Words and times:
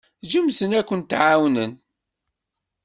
Ǧǧemt-ten 0.25 0.77
akent-ɛawnen. 0.79 1.71